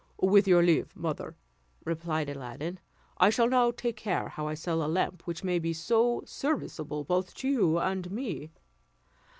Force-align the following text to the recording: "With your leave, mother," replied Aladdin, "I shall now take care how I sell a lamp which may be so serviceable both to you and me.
"With 0.19 0.47
your 0.47 0.63
leave, 0.63 0.95
mother," 0.95 1.35
replied 1.85 2.27
Aladdin, 2.27 2.79
"I 3.19 3.29
shall 3.29 3.47
now 3.47 3.69
take 3.69 3.97
care 3.97 4.29
how 4.29 4.47
I 4.47 4.55
sell 4.55 4.83
a 4.83 4.87
lamp 4.89 5.21
which 5.27 5.43
may 5.43 5.59
be 5.59 5.73
so 5.73 6.23
serviceable 6.25 7.03
both 7.03 7.35
to 7.35 7.47
you 7.47 7.77
and 7.77 8.09
me. 8.09 8.49